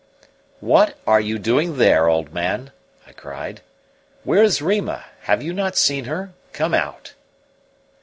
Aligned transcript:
"What 0.61 0.97
are 1.05 1.21
you 1.21 1.37
doing 1.37 1.77
there, 1.77 2.07
old 2.07 2.33
man?" 2.33 2.71
I 3.05 3.11
cried. 3.11 3.61
"Where 4.23 4.41
is 4.41 4.59
Rima 4.59 5.05
have 5.25 5.43
you 5.43 5.53
not 5.53 5.77
seen 5.77 6.05
her? 6.05 6.31
Come 6.53 6.73
out." 6.73 7.13